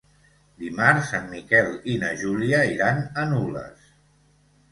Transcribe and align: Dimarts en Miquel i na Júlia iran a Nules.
Dimarts 0.61 1.09
en 1.17 1.27
Miquel 1.33 1.69
i 1.93 1.97
na 2.03 2.09
Júlia 2.21 2.61
iran 2.77 3.03
a 3.25 3.29
Nules. 3.35 3.85